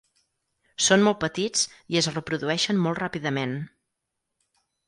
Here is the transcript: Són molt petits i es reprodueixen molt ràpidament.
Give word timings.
Són 0.85 1.03
molt 1.07 1.19
petits 1.25 1.67
i 1.95 2.01
es 2.03 2.09
reprodueixen 2.15 2.83
molt 2.87 3.03
ràpidament. 3.05 3.57